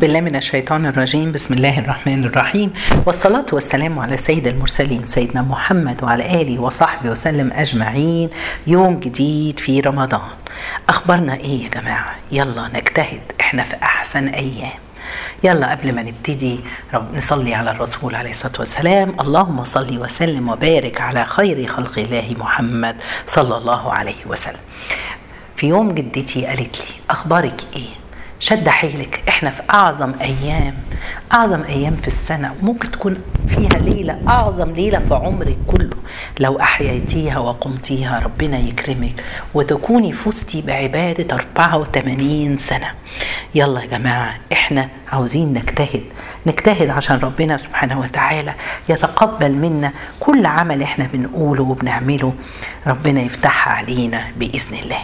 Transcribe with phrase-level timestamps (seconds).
[0.00, 1.32] بالله من الشيطان الرجيم.
[1.32, 2.72] بسم الله الرحمن الرحيم.
[3.06, 8.30] والصلاة والسلام على سيد المرسلين سيدنا محمد وعلى آله وصحبه وسلم أجمعين.
[8.66, 10.28] يوم جديد في رمضان.
[10.88, 13.20] أخبارنا إيه يا جماعة؟ يلا نجتهد.
[13.40, 14.78] إحنا في أحسن أيام.
[15.44, 16.60] يلا قبل ما نبتدي
[16.94, 19.20] رب نصلي على الرسول عليه الصلاة والسلام.
[19.20, 24.60] اللهم صل وسلم وبارك على خير خلق الله محمد صلى الله عليه وسلم.
[25.56, 28.05] في يوم جدتي قالت لي أخبارك إيه؟
[28.40, 29.22] شد حيلك.
[29.28, 30.74] إحنا في أعظم أيام
[31.32, 32.54] أعظم أيام في السنة.
[32.62, 33.16] وممكن تكون
[33.48, 35.96] فيها ليلة أعظم ليلة في عمرك كله.
[36.40, 39.24] لو أحييتيها وقمتيها ربنا يكرمك.
[39.54, 42.90] وتكوني فزتي بعبادة 84 سنة.
[43.54, 46.02] يلا يا جماعة إحنا عاوزين نجتهد.
[46.46, 48.54] نجتهد عشان ربنا سبحانه وتعالى
[48.88, 52.34] يتقبل منا كل عمل إحنا بنقوله وبنعمله.
[52.86, 54.98] ربنا يفتحها علينا بإذن الله.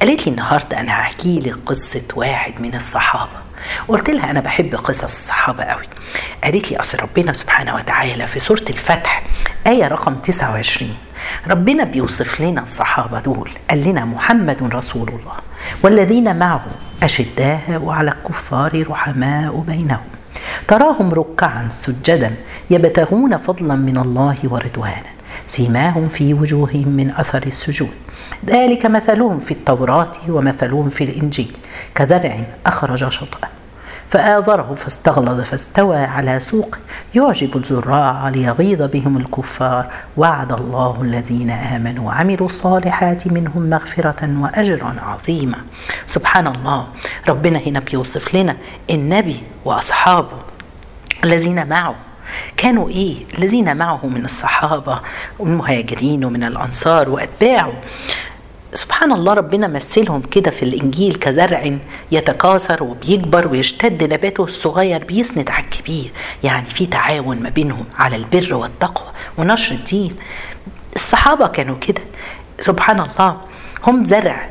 [0.00, 3.42] قالت لي النهارده أنا هحكي لك قصة واحد من الصحابة.
[3.88, 5.86] قلت لها أنا بحب قصص الصحابة قوي.
[6.44, 9.22] قالت لي أصل ربنا سبحانه وتعالى في سورة الفتح
[9.66, 10.96] آية رقم 29
[11.50, 13.50] ربنا بيوصف لنا الصحابة دول.
[13.70, 15.36] قال لنا محمد رسول الله
[15.82, 16.64] والذين معه
[17.02, 20.11] أشداء على الكفار رحماء بينهم.
[20.68, 22.34] تراهم ركعا سجدا
[22.70, 25.12] يبتغون فضلا من الله ورضوانا
[25.46, 27.90] سيماهم في وجوههم من أثر السجود.
[28.46, 31.56] ذلك مثلهم في التوراة ومثلهم في الإنجيل.
[31.94, 33.61] كزرع أخرج شطأه.
[34.12, 36.78] فآذره فاستغلظ فاستوى على سوقه.
[37.14, 39.86] يعجب الزراع ليغيظ بهم الكفار.
[40.16, 45.58] وعد الله الذين آمنوا وعملوا الصالحات منهم مغفرة وأجرا عظيما.
[46.06, 46.86] سبحان الله.
[47.28, 48.56] ربنا هنا بيوصف لنا
[48.90, 50.38] النبي وأصحابه
[51.24, 51.94] الذين معه.
[52.56, 55.00] كانوا إيه؟ الذين معه من الصحابة
[55.38, 57.72] والمهاجرين ومن الأنصار وأتباعه.
[59.02, 61.76] سبحان الله ربنا مثلهم كده في الإنجيل كزرع
[62.12, 66.10] يتكاثر وبيكبر ويشتد نباته الصغير بيسند على الكبير.
[66.44, 69.08] يعني في تعاون ما بينهم على البر والتقوى
[69.38, 70.16] ونشر الدين.
[70.96, 72.00] الصحابة كانوا كده.
[72.60, 73.36] سبحان الله
[73.86, 74.48] هم زرع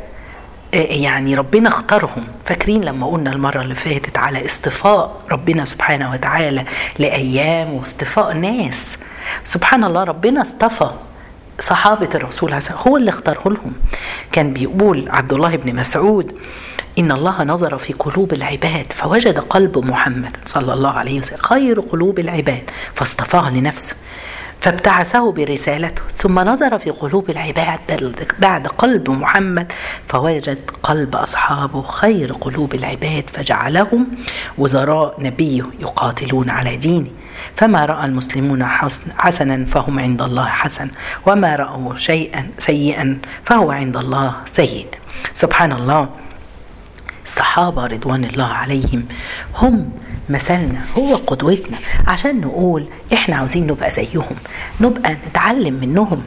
[0.73, 2.27] يعني ربنا اختارهم.
[2.45, 6.65] فاكرين لما قلنا المرة اللي فاتت على اصطفاء ربنا سبحانه وتعالى
[6.99, 8.97] لأيام واصطفاء ناس.
[9.45, 10.91] سبحان الله ربنا اصطفى
[11.61, 12.53] صحابة الرسول
[12.87, 13.73] هو اللي اختاره لهم.
[14.31, 16.35] كان بيقول عبد الله بن مسعود
[16.99, 22.19] إن الله نظر في قلوب العباد فوجد قلب محمد صلى الله عليه وسلم خير قلوب
[22.19, 22.63] العباد
[22.93, 23.95] فاصطفاه لنفسه
[24.61, 27.79] فابتعثه برسالته ثم نظر في قلوب العباد
[28.39, 29.71] بعد قلب محمد
[30.07, 34.07] فوجد قلب أصحابه خير قلوب العباد فجعلهم
[34.57, 37.07] وزراء نبيه يقاتلون على دينه.
[37.55, 38.65] فما رأى المسلمون
[39.17, 40.89] حسنا فهم عند الله حسن
[41.25, 44.87] وما رأوا شيئا سيئا فهو عند الله سيء
[45.33, 46.09] سبحان الله
[47.25, 49.05] الصحابة رضوان الله عليهم
[49.55, 49.91] هم
[50.29, 51.77] مثلنا هو قدوتنا.
[52.07, 54.35] عشان نقول إحنا عاوزين نبقى زيهم
[54.81, 56.23] نبقى نتعلم منهم.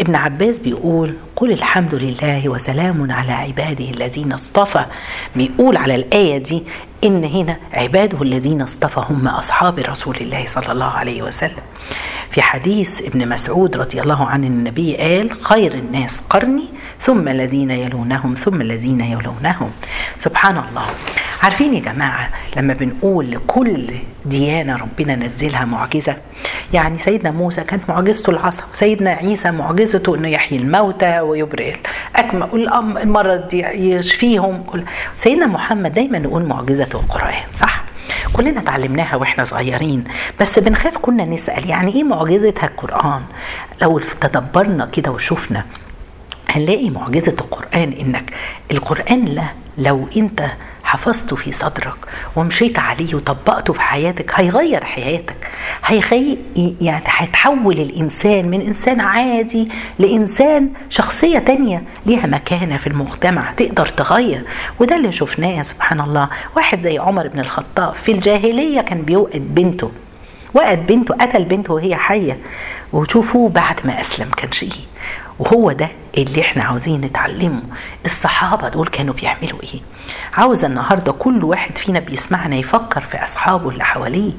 [0.00, 4.84] ابن عباس بيقول قل الحمد لله وسلام على عباده الذين اصطفى.
[5.36, 6.62] بيقول على الآية دي
[7.04, 11.62] إن هنا عباده الذين اصطفى هم أصحاب رسول الله صلى الله عليه وسلم.
[12.30, 16.64] في حديث ابن مسعود رضي الله عنه النبي قال خير الناس قرني
[17.00, 19.70] ثم الذين يلونهم ثم الذين يلونهم.
[20.18, 20.86] سبحان الله.
[21.42, 23.90] عارفين يا جماعة لما بنقول لكل
[24.26, 26.16] ديانة ربنا نزلها معجزة؟
[26.72, 31.74] يعني سيدنا موسى كانت معجزته العصا وسيدنا عيسى معجزته إنه يحيي الموتى ويبرئ
[32.14, 32.48] الاكمى
[33.02, 34.64] المرض يشفيهم
[35.18, 37.82] سيدنا محمد دايما نقول معجزته القرآن صح؟
[38.32, 40.04] كلنا اتعلمناها وإحنا صغيرين
[40.40, 43.22] بس بنخاف كنا نسأل يعني إيه معجزتها القرآن؟
[43.82, 45.64] لو تدبرنا كده وشفنا
[46.48, 48.30] هنلاقي معجزة القرآن إنك
[48.70, 50.44] القرآن له لو أنت
[50.88, 51.96] حفظته في صدرك
[52.36, 55.50] ومشيت عليه وطبقته في حياتك هيغير حياتك
[55.84, 56.38] هيخي
[56.80, 59.68] يعني هيتحول الإنسان من إنسان عادي
[59.98, 64.44] لإنسان شخصية تانية ليها مكانة في المجتمع تقدر تغير.
[64.80, 66.28] وده اللي شفناه سبحان الله.
[66.56, 69.90] واحد زي عمر بن الخطاب في الجاهلية كان بيوقد بنته.
[70.54, 72.38] وقت بنته قتل بنته وهي حية.
[72.92, 74.72] وشوفوا بعد ما أسلم كان شيء
[75.38, 77.62] وهو ده اللي إحنا عاوزين نتعلمه.
[78.04, 79.80] الصحابة دول كانوا بيعملوا إيه؟
[80.34, 84.32] عاوزة النهاردة كل واحد فينا بيسمعنا يفكر في أصحابه اللي حواليه.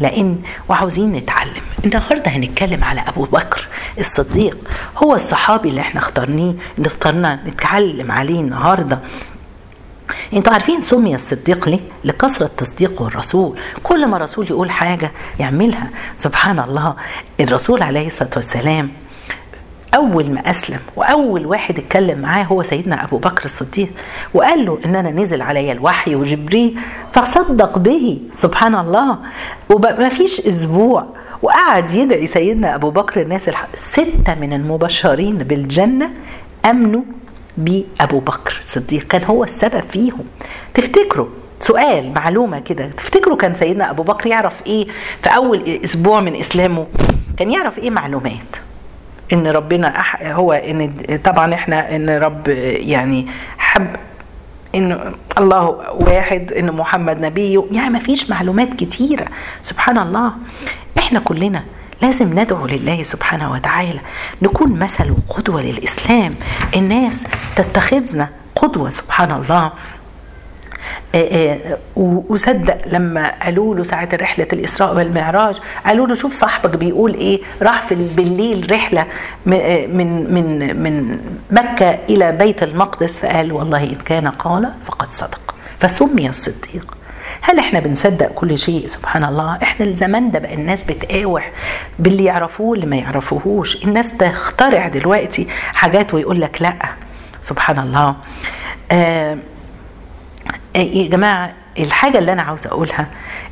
[0.00, 0.38] لأن
[0.68, 1.62] وعاوزين نتعلم.
[1.84, 3.68] النهاردة هنتكلم على أبو بكر
[3.98, 4.58] الصديق.
[4.96, 8.98] هو الصحابي اللي إحنا اخترناه اللي اخترنا نتكلم عليه النهاردة.
[10.32, 13.58] أنتوا عارفين سمي الصديق ليه؟ لكثرة تصديقه الرسول.
[13.82, 15.88] كل ما الرسول يقول حاجة يعملها.
[16.16, 16.94] سبحان الله.
[17.40, 18.90] الرسول عليه الصلاة والسلام
[19.94, 23.88] أول ما أسلم وأول واحد اتكلم معاه هو سيدنا أبو بكر الصديق.
[24.34, 26.78] وقال له ان أنا نزل علي الوحي وجبريل
[27.12, 28.18] فصدق به.
[28.36, 29.18] سبحان الله.
[29.70, 31.06] وما فيش أسبوع
[31.42, 33.66] وقعد يدعي سيدنا أبو بكر الناس الح...
[33.74, 36.10] ستة من المبشرين بالجنة
[36.64, 37.02] أمنوا
[37.56, 39.02] بأبو بكر الصديق.
[39.06, 40.24] كان هو السبب فيهم.
[40.74, 41.26] تفتكروا؟
[41.60, 42.86] سؤال معلومة كده.
[42.86, 44.86] تفتكروا كان سيدنا أبو بكر يعرف إيه
[45.22, 46.86] في أول أسبوع من إسلامه؟
[47.36, 48.56] كان يعرف إيه معلومات؟
[49.32, 50.22] إن ربنا أح...
[50.22, 50.92] هو إن
[51.24, 53.26] طبعا إحنا إن رب يعني
[53.58, 53.86] حب
[54.74, 55.62] إن الله
[55.92, 59.26] واحد إن محمد نبي يعني ما فيش معلومات كتيرة.
[59.62, 60.32] سبحان الله.
[60.98, 61.64] إحنا كلنا
[62.02, 64.00] لازم ندعو لله سبحانه وتعالى
[64.42, 66.34] نكون مثل وقدوة للإسلام.
[66.76, 67.24] الناس
[67.56, 69.72] تتخذنا قدوة سبحان الله.
[71.96, 75.56] وصدق لما قالوا له ساعة رحلة الإسراء والمعراج
[75.86, 79.06] قالوا له شوف صاحبك بيقول إيه؟ راح في بالليل رحلة
[79.46, 81.18] من من من
[81.50, 85.54] مكة إلى بيت المقدس فقال والله إن كان قال فقد صدق.
[85.80, 86.94] فسمي الصديق.
[87.40, 91.50] هل إحنا بنصدق كل شيء؟ سبحان الله إحنا الزمان ده بقى الناس بتقاوح
[91.98, 93.84] باللي يعرفوه واللي ما يعرفوهوش.
[93.84, 96.74] الناس تخترع دلوقتي حاجات ويقول لك لا.
[97.42, 98.16] سبحان الله
[98.90, 99.38] آه
[100.76, 103.06] يا جماعة الحاجة اللي أنا عاوزة أقولها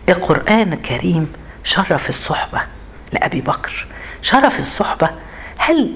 [0.09, 1.32] القرآن الكريم
[1.65, 2.61] شرف الصحبة
[3.12, 3.87] لأبي بكر.
[4.23, 5.11] شرف الصحبة.
[5.59, 5.93] هل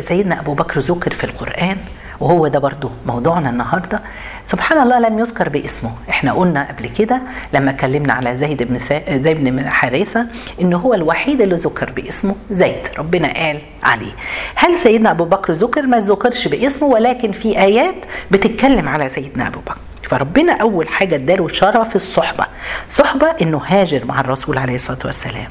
[0.00, 1.76] سيدنا أبو بكر ذكر في القرآن؟
[2.24, 4.00] وهو ده برضو موضوعنا النهاردة.
[4.46, 5.90] سبحان الله لم يذكر باسمه.
[6.08, 7.20] إحنا قلنا قبل كده
[7.52, 8.78] لما اتكلمنا على زيد بن.
[9.22, 10.26] زيد بن حارثة
[10.60, 14.12] انه هو الوحيد اللي ذكر باسمه زيد ربنا قال عليه.
[14.54, 17.94] هل سيدنا أبو بكر ذكر؟ ما ذكرش باسمه ولكن في آيات
[18.30, 19.78] بتتكلم على سيدنا أبو بكر.
[20.02, 22.46] فربنا أول حاجة اداله شرف الصحبة.
[22.88, 25.48] صحبة إنه هاجر مع الرسول عليه الصلاة والسلام.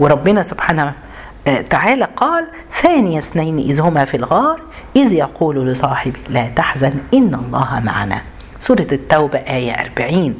[0.00, 0.92] وربنا سبحانه
[1.44, 2.46] تعالى قال
[2.82, 4.60] ثاني اثنين إذ هما في الغار
[4.96, 8.22] إذ يقول لصاحبه لا تحزن إن الله معنا.
[8.58, 10.34] سورة التوبة آية 40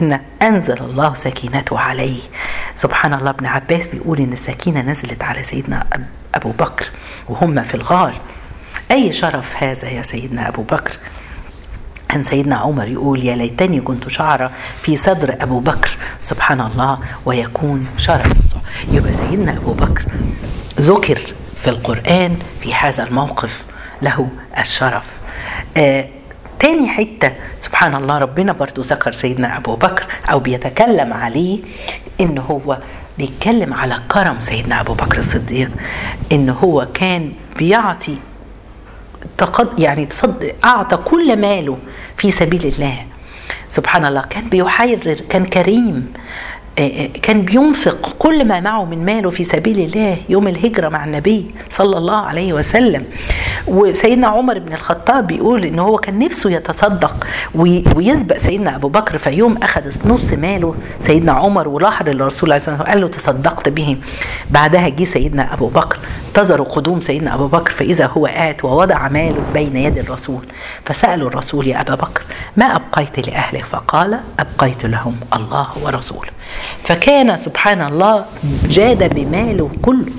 [0.00, 2.20] هنا أنزل الله سكينته عليه.
[2.76, 5.86] سبحان الله ابن عباس بيقول إن السكينة نزلت على سيدنا
[6.34, 6.86] أبو بكر
[7.28, 8.14] وهم في الغار.
[8.90, 10.96] أي شرف هذا يا سيدنا أبو بكر؟
[12.08, 14.50] كان سيدنا عمر يقول يا ليتني كنت شعرة
[14.82, 15.96] في صدر أبو بكر.
[16.22, 18.32] سبحان الله ويكون شرف
[18.92, 20.04] يبقى سيدنا أبو بكر
[20.80, 21.18] ذكر
[21.62, 23.62] في القرآن في هذا الموقف
[24.02, 24.28] له
[24.58, 25.04] الشرف.
[25.76, 26.08] آه
[26.58, 31.58] تاني حتة سبحان الله ربنا برضو ذكر سيدنا أبو بكر أو بيتكلم عليه
[32.20, 32.78] إن هو
[33.18, 35.70] بيتكلم على كرم سيدنا أبو بكر الصديق
[36.32, 38.18] إن هو كان بيعطي
[39.38, 41.78] تقد يعني تصد أعطى كل ماله
[42.16, 43.04] في سبيل الله.
[43.68, 46.12] سبحان الله كان بيحرر كان كريم.
[47.22, 51.98] كان بينفق كل ما معه من ماله في سبيل الله يوم الهجرة مع النبي صلى
[51.98, 53.04] الله عليه وسلم.
[53.66, 57.26] وسيدنا عمر بن الخطاب بيقول إن هو كان نفسه يتصدق
[57.94, 60.74] ويسبق سيدنا أبو بكر في يوم أخذ نص ماله
[61.06, 63.96] سيدنا عمر ولحر للرسول عليه الصلاة قال له تصدقت به.
[64.50, 65.98] بعدها جه سيدنا أبو بكر
[66.28, 70.44] انتظروا قدوم سيدنا أبو بكر فإذا هو آت ووضع ماله بين يد الرسول
[70.84, 72.22] فسألوا الرسول يا أبا بكر
[72.56, 76.30] ما أبقيت لاهلك فقال أبقيت لهم الله ورسوله.
[76.84, 78.24] فكان سبحان الله
[78.68, 80.12] جاد بماله كله.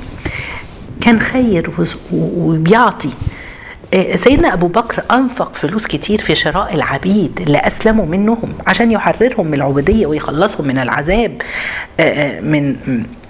[1.02, 1.70] كان خير
[2.14, 3.10] وبيعطي.
[4.16, 9.54] سيدنا أبو بكر أنفق فلوس كتير في شراء العبيد اللي أسلموا منهم عشان يحررهم من
[9.54, 11.42] العبودية ويخلصهم من العذاب
[12.42, 12.76] من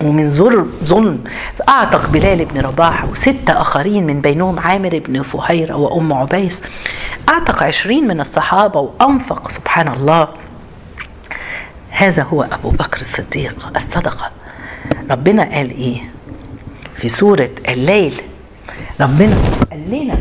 [0.02, 0.30] ومن
[0.84, 1.24] ظلم.
[1.70, 6.62] أعتق بلال بن رباح وستة آخرين من بينهم عامر بن فهيرة وأم عبيس.
[7.30, 10.28] أعتق عشرين من الصحابة وأنفق سبحان الله.
[12.00, 14.32] هذا هو أبو بكر الصديق الصدقة.
[15.12, 16.02] ربنا قال إيه؟
[16.96, 18.22] في سورة الليل.
[19.02, 19.36] ربنا
[19.72, 20.18] قال لنا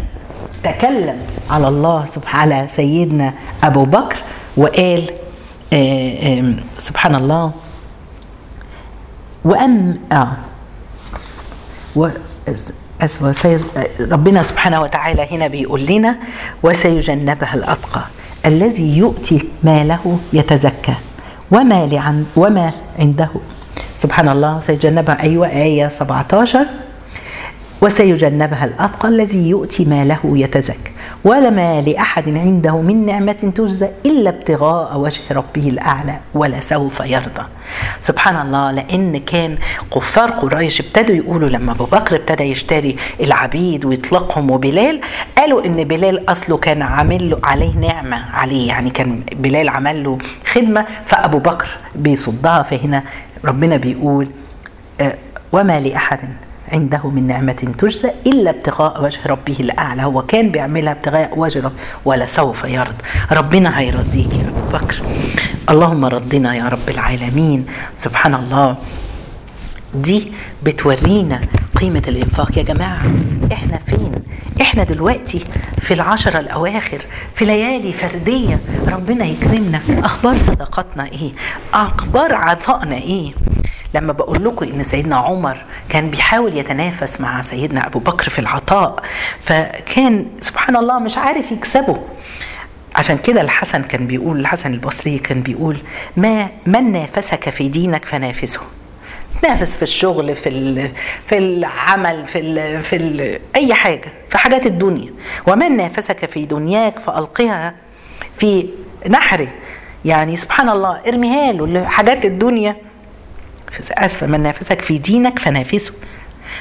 [0.63, 1.19] تكلم
[1.51, 4.17] على الله سبحانه على سيدنا أبو بكر
[4.57, 5.11] وقال
[5.73, 7.53] آآ سبحان الله.
[9.45, 10.33] وأم آه
[11.97, 12.09] و
[14.01, 16.17] ربنا سبحانه وتعالى هنا بيقول لنا
[16.63, 18.03] وسيجنبها الأتقى
[18.47, 20.95] الذي يؤتي ماله يتزكى.
[21.51, 23.29] وما لعن وما عنده.
[23.97, 26.67] سبحان الله سيجنبها أيوة آية 17
[27.83, 30.93] وسيجنبها الأتقى الذي يؤتي ماله يتزكى.
[31.25, 37.43] ولما لأحد عنده من نعمة تجزى إلا ابتغاء وجه ربه الأعلى ولسوف يرضى.
[38.01, 39.59] سبحان الله لأن كان
[39.95, 45.01] كفار قريش ابتدوا يقولوا لما أبو بكر ابتدى يشتري العبيد ويطلقهم وبلال
[45.39, 50.19] قالوا إن بلال أصله كان عامل له عليه نعمة عليه يعني كان بلال عمل له
[50.53, 52.63] خدمة فأبو بكر بيصدها.
[52.63, 53.03] فهنا
[53.45, 54.29] ربنا بيقول
[55.53, 56.19] وما لأحد
[56.73, 60.03] عنده من نعمة تجزى إلا ابتغاء وجه ربه الأعلى.
[60.05, 63.05] هو كان بيعملها ابتغاء وجه ربه ولا سوف يرضى.
[63.33, 65.03] ربنا هيرضيك يا أبو بكر.
[65.71, 67.67] اللهم رضنا يا رب العالمين.
[67.97, 68.77] سبحان الله.
[69.95, 70.33] دي
[70.63, 71.41] بتورينا
[71.81, 72.59] قيمة الإنفاق.
[72.59, 73.03] يا جماعة
[73.53, 74.13] إحنا فين؟
[74.61, 75.45] إحنا دلوقتي
[75.81, 77.01] في العشرة الأواخر
[77.35, 78.59] في ليالي فردية.
[78.89, 79.81] ربنا يكرمنا.
[80.05, 81.33] أخبار صدقاتنا إيه؟
[81.75, 83.33] أخبار عطائنا إيه؟
[83.95, 85.57] لما بقول لكم إن سيدنا عمر
[85.89, 89.03] كان بيحاول يتنافس مع سيدنا أبو بكر في العطاء
[89.41, 91.99] فكان سبحان الله مش عارف يكسبه.
[92.97, 95.77] عشان كده الحسن كان بيقول الحسن البصري كان بيقول
[96.17, 98.61] ما من نافسك في دينك فنافسه.
[99.43, 100.89] تنافس في الشغل في
[101.29, 105.13] في العمل في ال في ال أي حاجة في حاجات الدنيا.
[105.47, 107.75] ومن نافسك في دنياك فألقها
[108.39, 108.69] في
[109.09, 109.49] نحره
[110.05, 112.77] يعني سبحان الله ارميها له حاجات الدنيا.
[113.93, 115.93] آسفة من نافسك في دينك فنافسه.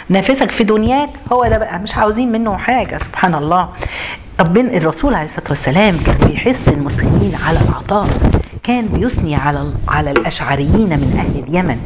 [0.10, 3.70] نافسك في دنياك هو ده بقى مش عاوزين منه حاجة سبحان الله.
[4.40, 8.08] ربنا الرسول عليه الصلاة والسلام كان بيحث المسلمين على العطاء.
[8.64, 11.78] كان بيثني على على الأشعريين من أهل اليمن.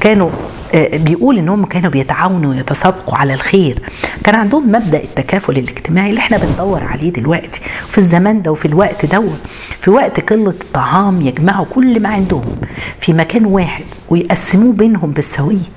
[0.00, 0.30] كانوا
[0.74, 3.78] بيقول انهم كانوا بيتعاونوا ويتسابقوا على الخير.
[4.24, 9.06] كان عندهم مبدأ التكافل الاجتماعي اللي إحنا بندور عليه دلوقتي في الزمان ده وفي الوقت
[9.06, 9.24] ده
[9.80, 12.56] في وقت قلة الطعام يجمعوا كل ما عندهم.
[13.00, 15.68] في مكان واحد ويقسموه بينهم بالسويه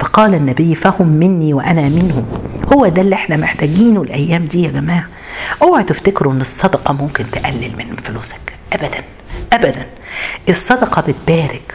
[0.00, 2.24] فقال النبي فهم مني وأنا منهم.
[2.72, 5.06] هو ده اللي إحنا محتاجينه الأيام دي يا جماعة.
[5.62, 8.40] اوعوا تفتكروا إن الصدقة ممكن تقلل من فلوسك.
[8.72, 9.04] ابدا
[9.52, 9.86] ابدا.
[10.48, 11.74] الصدقة بتبارك.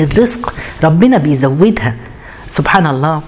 [0.00, 1.94] الرزق ربنا بيزودها.
[2.48, 3.22] سبحان الله.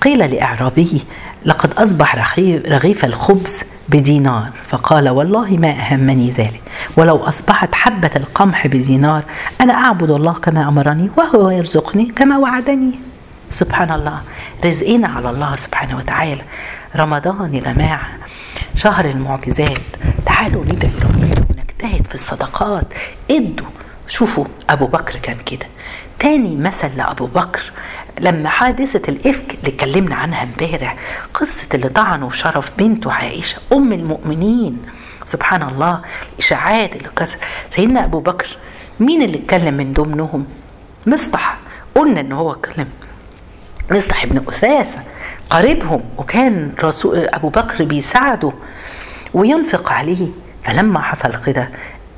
[0.00, 1.02] قيل لاعرابي
[1.44, 4.50] لقد أصبح رغيف الخبز بدينار.
[4.68, 6.62] فقال والله ما أهمني ذلك
[6.96, 9.22] ولو أصبحت حبة القمح بدينار
[9.60, 12.90] أنا أعبد الله كما أمرني وهو يرزقني كما وعدني.
[13.50, 14.20] سبحان الله
[14.64, 16.42] رزقنا على الله سبحانه وتعالى.
[16.96, 18.08] رمضان يا جماعة
[18.74, 19.78] شهر المعجزات.
[20.26, 22.86] تعالوا ندعي ربنا ونجتهد في الصدقات.
[23.30, 23.66] ادوا
[24.08, 25.66] شوفوا أبو بكر كان كده.
[26.18, 27.72] تاني مثل لأبو بكر
[28.22, 30.96] لما حادثة الإفك اللي اتكلمنا عنها امبارح
[31.34, 34.82] قصة اللي طعنوا في شرف بنته عائشة أم المؤمنين.
[35.24, 36.00] سبحان الله
[36.32, 37.38] الإشاعات اللي كسر.
[37.74, 38.56] سيدنا أبو بكر
[39.00, 40.46] مين اللي اتكلم من ضمنهم؟
[41.06, 41.56] مصطح.
[41.94, 42.88] قلنا إن هو اتكلم.
[43.90, 44.98] مصطح ابن أساسة
[45.50, 48.52] قريبهم وكان رسول أبو بكر بيساعده
[49.34, 50.28] وينفق عليه.
[50.64, 51.68] فلما حصل كده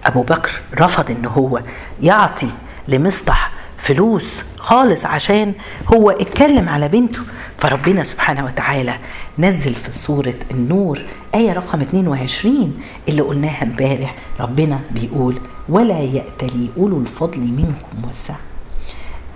[0.07, 1.61] أبو بكر رفض إن هو
[2.03, 2.51] يعطي
[2.89, 5.53] لمصطح فلوس خالص عشان
[5.95, 7.21] هو اتكلم على بنته.
[7.59, 8.95] فربنا سبحانه وتعالى
[9.39, 11.01] نزل في سورة النور
[11.35, 14.15] آية رقم 22 اللي قلناها امبارح.
[14.41, 18.37] ربنا بيقول ولا يأتلي أولو الفضل منكم والسعة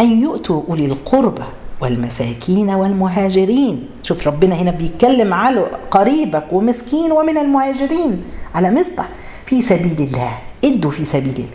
[0.00, 1.44] أن يؤتوا أولي القربى
[1.80, 3.88] والمساكين والمهاجرين.
[4.02, 9.08] شوف ربنا هنا بيتكلم على قريبك ومسكين ومن المهاجرين على مصطح
[9.47, 10.38] في سبيل الله.
[10.64, 11.49] ادوا في سبيل الله.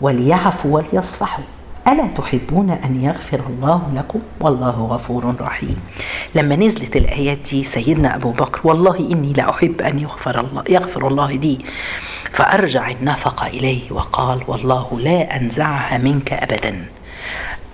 [0.00, 1.44] وليعفوا وليصفحوا.
[1.88, 5.76] ألا تحبون أن يغفر الله لكم؟ والله غفور رحيم.
[6.34, 11.08] لما نزلت الآيات دي سيدنا أبو بكر والله إني لا أحب أن يغفر الله يغفر
[11.08, 11.64] الله دي
[12.32, 16.86] فأرجع النفق إليه وقال والله لا أنزعها منك أبدا.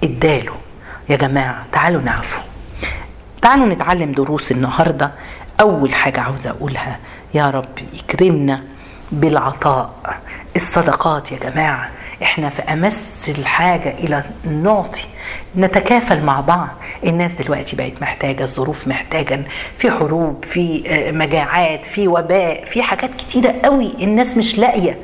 [0.04, 0.54] اداله.
[1.08, 2.40] يا جماعة تعالوا نعفو.
[3.42, 5.10] تعالوا نتعلم دروس النهاردة.
[5.60, 6.98] أول حاجة عاوزة أقولها
[7.34, 8.62] يا رب يكرمنا
[9.12, 9.90] بالعطاء.
[10.56, 11.90] الصدقات يا جماعة
[12.22, 15.04] إحنا في أمس الحاجة إلى نعطي
[15.56, 16.68] نتكافل مع بعض.
[17.04, 19.40] الناس دلوقتي بقت محتاجة الظروف محتاجة
[19.78, 20.82] في حروب في
[21.14, 24.98] مجاعات في وباء في حاجات كتيرة قوي الناس مش لاقية.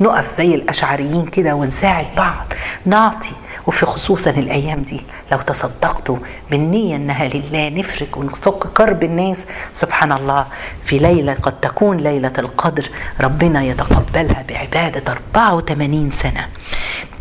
[0.00, 2.46] نقف زي الأشعريين كده ونساعد بعض.
[2.86, 3.30] نعطي
[3.66, 5.00] وفي خصوصا الأيام دي
[5.32, 6.16] لو تصدقتوا
[6.50, 9.38] بالنية إنها لله نفرج ونفك كرب الناس
[9.74, 10.46] سبحان الله
[10.84, 12.88] في ليلة قد تكون ليلة القدر
[13.20, 16.48] ربنا يتقبلها بعبادة 84 سنة.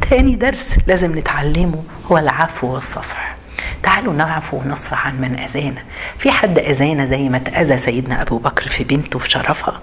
[0.10, 3.36] تاني درس لازم نتعلمه هو العفو والصفح.
[3.84, 5.82] تعالوا نعفو ونصفح عن من أذانا.
[6.20, 9.80] في حد أذانا زي ما تأذى سيدنا أبو بكر في بنته في شرفها.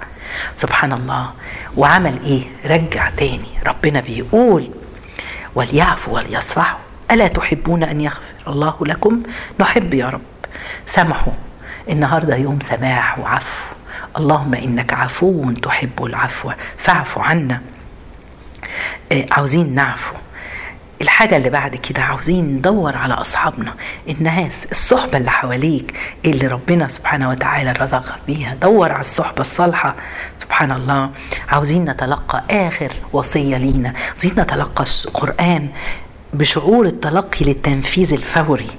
[0.57, 1.31] سبحان الله
[1.77, 4.71] وعمل إيه؟ رجع تاني ربنا بيقول
[5.55, 6.79] وليعفوا وليصفحوا
[7.11, 9.23] ألا تحبون أن يغفر الله لكم؟
[9.61, 10.21] نحب يا رب.
[10.87, 11.33] سامحوا
[11.89, 13.75] النهاردة يوم سماح وعفو.
[14.17, 17.61] اللهم إنك عفو تحب العفو فاعف عنا.
[19.13, 20.15] آه عاوزين نعفو.
[21.03, 23.75] الحاجة اللي بعد كده عاوزين ندور على أصحابنا
[24.09, 25.95] الناس الصحبة اللي حواليك
[26.25, 28.55] اللي ربنا سبحانه وتعالى رزقك بيها.
[28.55, 29.95] دور على الصحبة الصالحة
[30.39, 31.11] سبحان الله.
[31.49, 33.93] عاوزين نتلقى آخر وصية لينا.
[34.09, 35.69] عاوزين نتلقى القرآن
[36.33, 38.71] بشعور التلقي للتنفيذ الفوري.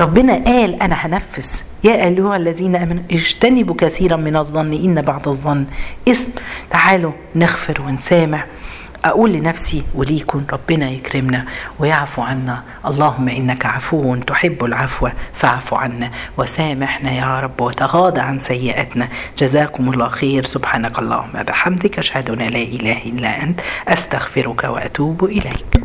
[0.00, 1.46] ربنا قال أنا هنفذ.
[1.84, 5.66] يا أيها الذين آمنوا اجتنبوا كثيرا من الظن إن بعض الظن
[6.08, 6.28] اسم
[6.70, 8.46] تعالوا نغفر ونسامح.
[9.04, 11.44] أقول لنفسي وليكن ربنا يكرمنا
[11.78, 12.62] ويعفو عنا.
[12.86, 16.10] اللهم إنك عفو تحب العفو فاعف عنا.
[16.38, 19.08] وسامحنا يا رب وتغاضى عن سيئاتنا.
[19.38, 20.44] جزاكم الله خير.
[20.44, 23.60] سبحانك اللهم بحمدك أشهد أن لا إله إلا أنت.
[23.88, 25.82] أستغفرك وأتوب إليك.